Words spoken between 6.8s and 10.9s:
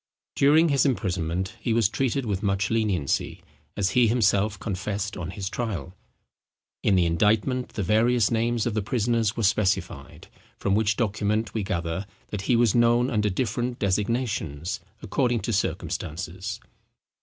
In the indictment the various names of the prisoners were specified; from